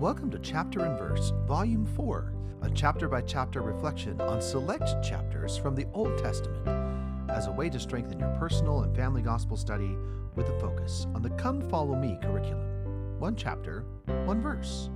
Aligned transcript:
Welcome 0.00 0.30
to 0.30 0.38
Chapter 0.38 0.86
and 0.86 0.98
Verse, 0.98 1.30
Volume 1.46 1.84
4, 1.84 2.32
a 2.62 2.70
chapter 2.70 3.06
by 3.06 3.20
chapter 3.20 3.60
reflection 3.60 4.18
on 4.22 4.40
select 4.40 5.04
chapters 5.04 5.58
from 5.58 5.74
the 5.74 5.84
Old 5.92 6.16
Testament 6.16 6.66
as 7.28 7.48
a 7.48 7.52
way 7.52 7.68
to 7.68 7.78
strengthen 7.78 8.18
your 8.18 8.34
personal 8.38 8.80
and 8.80 8.96
family 8.96 9.20
gospel 9.20 9.58
study 9.58 9.94
with 10.36 10.48
a 10.48 10.58
focus 10.58 11.06
on 11.14 11.20
the 11.20 11.28
Come 11.28 11.68
Follow 11.68 11.96
Me 11.96 12.16
curriculum. 12.22 13.18
One 13.20 13.36
chapter, 13.36 13.84
one 14.24 14.40
verse. 14.40 14.88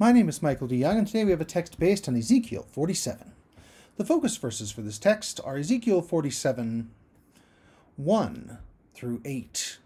My 0.00 0.10
name 0.10 0.28
is 0.28 0.42
Michael 0.42 0.66
D. 0.66 0.78
Young, 0.78 0.98
and 0.98 1.06
today 1.06 1.24
we 1.24 1.30
have 1.30 1.40
a 1.40 1.44
text 1.44 1.78
based 1.78 2.08
on 2.08 2.16
Ezekiel 2.16 2.66
47. 2.72 3.30
The 3.98 4.04
focus 4.04 4.36
verses 4.36 4.72
for 4.72 4.82
this 4.82 4.98
text 4.98 5.40
are 5.44 5.58
Ezekiel 5.58 6.02
47 6.02 6.90
1 7.94 8.58
through 8.94 9.22
8. 9.24 9.78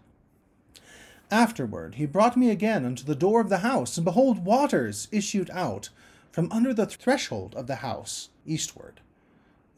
Afterward, 1.31 1.95
he 1.95 2.05
brought 2.05 2.35
me 2.35 2.49
again 2.49 2.85
unto 2.85 3.05
the 3.05 3.15
door 3.15 3.39
of 3.39 3.47
the 3.47 3.59
house, 3.59 3.95
and 3.95 4.03
behold, 4.03 4.43
waters 4.43 5.07
issued 5.13 5.49
out 5.51 5.87
from 6.29 6.51
under 6.51 6.73
the 6.73 6.85
threshold 6.85 7.55
of 7.55 7.67
the 7.67 7.77
house 7.77 8.27
eastward. 8.45 8.99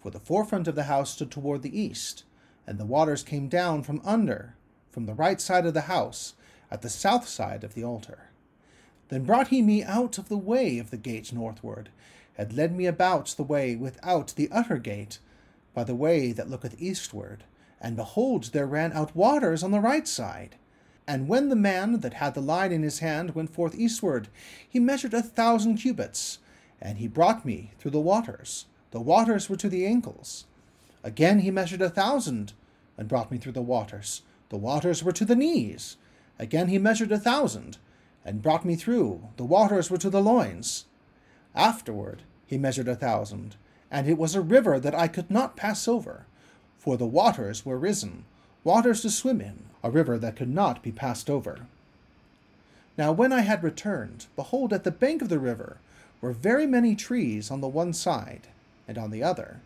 For 0.02 0.10
the 0.10 0.20
forefront 0.20 0.68
of 0.68 0.74
the 0.74 0.86
house 0.86 1.12
stood 1.12 1.30
toward 1.30 1.62
the 1.62 1.80
east, 1.80 2.24
and 2.66 2.80
the 2.80 2.86
waters 2.86 3.22
came 3.22 3.50
down 3.50 3.84
from 3.84 4.02
under, 4.04 4.56
from 4.90 5.06
the 5.06 5.14
right 5.14 5.40
side 5.40 5.68
of 5.68 5.76
the 5.76 5.82
house, 5.82 6.34
at 6.72 6.82
the 6.82 6.90
south 6.90 7.28
side 7.28 7.64
of 7.64 7.76
the 7.76 7.84
altar. 7.84 8.30
Then 9.10 9.24
brought 9.24 9.50
he 9.50 9.62
me 9.62 9.84
out 9.84 10.18
of 10.18 10.30
the 10.30 10.38
way 10.38 10.80
of 10.80 10.90
the 10.90 10.98
gate 10.98 11.32
northward, 11.32 11.90
and 12.36 12.52
led 12.52 12.76
me 12.76 12.88
about 12.88 13.28
the 13.38 13.44
way 13.44 13.76
without 13.76 14.34
the 14.36 14.50
utter 14.52 14.80
gate, 14.80 15.20
by 15.76 15.84
the 15.84 15.94
way 15.94 16.32
that 16.32 16.50
looketh 16.50 16.82
eastward. 16.82 17.44
And 17.80 17.96
behold, 17.96 18.46
there 18.46 18.66
ran 18.66 18.92
out 18.94 19.16
waters 19.16 19.62
on 19.62 19.70
the 19.70 19.80
right 19.80 20.08
side. 20.08 20.56
And 21.08 21.28
when 21.28 21.50
the 21.50 21.56
man 21.56 22.00
that 22.00 22.16
had 22.16 22.34
the 22.34 22.42
line 22.42 22.72
in 22.72 22.84
his 22.84 23.00
hand 23.00 23.36
went 23.36 23.54
forth 23.54 23.76
eastward, 23.76 24.30
he 24.68 24.80
measured 24.80 25.14
a 25.14 25.22
thousand 25.22 25.78
cubits, 25.78 26.40
and 26.82 26.98
he 26.98 27.08
brought 27.08 27.46
me 27.46 27.72
through 27.78 27.92
the 27.92 28.00
waters. 28.00 28.66
The 28.92 29.02
waters 29.02 29.50
were 29.50 29.58
to 29.58 29.70
the 29.70 29.86
ankles. 29.86 30.46
Again 31.04 31.40
he 31.40 31.52
measured 31.52 31.82
a 31.82 31.90
thousand, 31.90 32.54
and 32.98 33.10
brought 33.10 33.32
me 33.32 33.38
through 33.38 33.52
the 33.52 33.62
waters. 33.62 34.22
The 34.50 34.58
waters 34.58 35.04
were 35.04 35.12
to 35.12 35.26
the 35.26 35.36
knees. 35.36 35.98
Again 36.40 36.70
he 36.70 36.78
measured 36.78 37.12
a 37.12 37.20
thousand, 37.20 37.80
and 38.24 38.42
brought 38.42 38.64
me 38.64 38.76
through. 38.76 39.30
The 39.36 39.44
waters 39.44 39.90
were 39.90 39.98
to 39.98 40.10
the 40.10 40.22
loins. 40.22 40.86
Afterward 41.54 42.24
he 42.46 42.58
measured 42.58 42.88
a 42.88 42.96
thousand, 42.96 43.58
and 43.92 44.08
it 44.08 44.18
was 44.18 44.36
a 44.36 44.42
river 44.42 44.80
that 44.80 44.96
I 44.96 45.08
could 45.08 45.30
not 45.30 45.58
pass 45.58 45.88
over, 45.88 46.26
for 46.78 46.96
the 46.96 47.06
waters 47.06 47.66
were 47.66 47.78
risen, 47.78 48.26
waters 48.64 49.02
to 49.02 49.10
swim 49.10 49.42
in, 49.42 49.60
a 49.84 49.92
river 49.92 50.18
that 50.18 50.36
could 50.36 50.50
not 50.50 50.82
be 50.82 50.92
passed 50.92 51.30
over. 51.30 51.68
Now 52.98 53.12
when 53.12 53.34
I 53.34 53.42
had 53.42 53.64
returned, 53.64 54.28
behold, 54.36 54.72
at 54.72 54.84
the 54.84 54.92
bank 54.92 55.22
of 55.22 55.30
the 55.30 55.40
river 55.40 55.78
were 56.22 56.32
very 56.32 56.66
many 56.66 56.96
trees 56.96 57.52
on 57.52 57.62
the 57.62 57.68
one 57.68 57.94
side 57.94 58.48
and 58.88 58.98
on 58.98 59.12
the 59.12 59.24
other. 59.24 59.60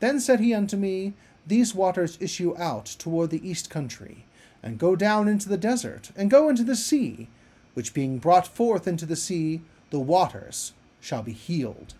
Then 0.00 0.20
said 0.20 0.40
he 0.40 0.54
unto 0.54 0.76
me, 0.76 1.14
These 1.46 1.74
waters 1.74 2.18
issue 2.20 2.56
out 2.58 2.86
toward 2.86 3.30
the 3.30 3.48
east 3.48 3.70
country, 3.70 4.24
and 4.62 4.78
go 4.78 4.94
down 4.94 5.28
into 5.28 5.48
the 5.48 5.56
desert, 5.56 6.10
and 6.16 6.30
go 6.30 6.48
into 6.48 6.64
the 6.64 6.76
sea, 6.76 7.28
which 7.74 7.94
being 7.94 8.18
brought 8.18 8.46
forth 8.46 8.86
into 8.86 9.06
the 9.06 9.16
sea, 9.16 9.62
the 9.90 10.00
waters 10.00 10.72
shall 11.00 11.22
be 11.22 11.32
healed. 11.32 11.94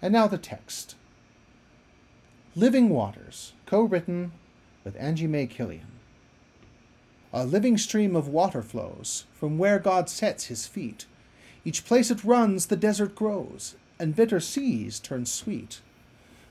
And 0.00 0.12
now 0.12 0.26
the 0.26 0.38
text 0.38 0.94
Living 2.56 2.88
Waters, 2.88 3.52
co 3.68 3.82
written 3.82 4.32
with 4.82 4.96
Angie 4.96 5.26
Mae 5.26 5.46
Killian. 5.46 5.88
A 7.34 7.44
living 7.44 7.76
stream 7.76 8.16
of 8.16 8.26
water 8.26 8.62
flows 8.62 9.26
from 9.34 9.58
where 9.58 9.78
God 9.78 10.08
sets 10.08 10.46
his 10.46 10.66
feet. 10.66 11.04
Each 11.66 11.84
place 11.84 12.10
it 12.10 12.24
runs, 12.24 12.66
the 12.66 12.76
desert 12.76 13.14
grows, 13.14 13.74
and 13.98 14.16
bitter 14.16 14.40
seas 14.40 14.98
turn 14.98 15.26
sweet. 15.26 15.82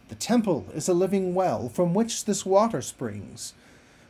The 0.10 0.16
temple 0.16 0.68
is 0.76 0.88
a 0.88 0.94
living 0.94 1.34
well 1.34 1.70
from 1.70 1.96
which 1.96 2.26
this 2.26 2.46
water 2.46 2.84
springs. 2.84 3.56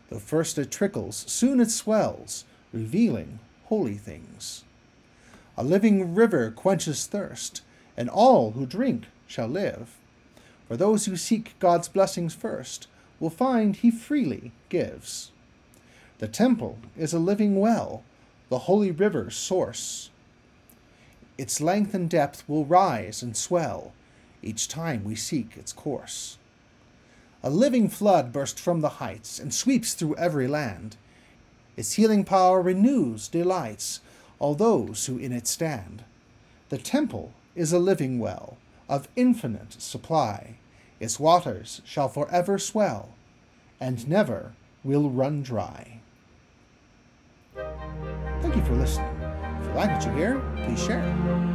Though 0.09 0.19
first 0.19 0.57
it 0.57 0.69
trickles, 0.69 1.23
soon 1.29 1.61
it 1.61 1.71
swells, 1.71 2.43
revealing 2.73 3.39
holy 3.67 3.95
things. 3.95 4.65
A 5.55 5.63
living 5.63 6.13
river 6.13 6.51
quenches 6.51 7.05
thirst, 7.05 7.61
and 7.95 8.09
all 8.09 8.51
who 8.51 8.65
drink 8.65 9.05
shall 9.27 9.47
live. 9.47 9.97
For 10.67 10.75
those 10.75 11.05
who 11.05 11.15
seek 11.15 11.57
God's 11.59 11.87
blessings 11.87 12.33
first 12.33 12.87
will 13.19 13.29
find 13.29 13.75
he 13.75 13.91
freely 13.91 14.51
gives. 14.69 15.31
The 16.19 16.27
temple 16.27 16.79
is 16.97 17.13
a 17.13 17.19
living 17.19 17.59
well, 17.59 18.03
the 18.49 18.59
holy 18.59 18.91
river's 18.91 19.35
source. 19.35 20.09
Its 21.37 21.61
length 21.61 21.93
and 21.93 22.09
depth 22.09 22.43
will 22.47 22.65
rise 22.65 23.21
and 23.21 23.37
swell 23.37 23.93
each 24.41 24.67
time 24.67 25.03
we 25.03 25.15
seek 25.15 25.57
its 25.57 25.73
course. 25.73 26.37
A 27.43 27.49
living 27.49 27.87
flood 27.89 28.33
bursts 28.33 28.59
from 28.59 28.81
the 28.81 28.97
heights 28.97 29.39
and 29.39 29.53
sweeps 29.53 29.93
through 29.93 30.15
every 30.15 30.47
land. 30.47 30.97
Its 31.75 31.93
healing 31.93 32.23
power 32.23 32.61
renews, 32.61 33.27
delights 33.27 34.01
all 34.39 34.55
those 34.55 35.05
who 35.05 35.17
in 35.17 35.31
it 35.31 35.47
stand. 35.47 36.03
The 36.69 36.77
temple 36.77 37.33
is 37.55 37.71
a 37.71 37.79
living 37.79 38.19
well 38.19 38.57
of 38.89 39.07
infinite 39.15 39.81
supply. 39.81 40.55
Its 40.99 41.19
waters 41.19 41.81
shall 41.85 42.09
forever 42.09 42.57
swell 42.57 43.09
and 43.79 44.07
never 44.07 44.53
will 44.83 45.09
run 45.09 45.43
dry. 45.43 45.99
Thank 48.41 48.55
you 48.55 48.63
for 48.63 48.73
listening. 48.73 49.15
If 49.59 49.67
you 49.67 49.73
like 49.73 49.91
what 49.91 50.05
you 50.05 50.11
hear, 50.13 50.39
please 50.63 50.83
share. 50.83 51.46